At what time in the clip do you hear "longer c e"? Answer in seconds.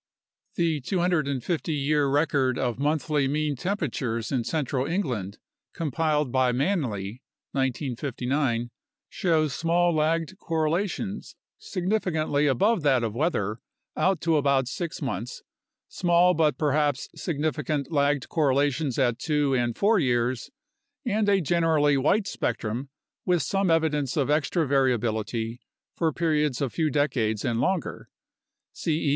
27.61-29.09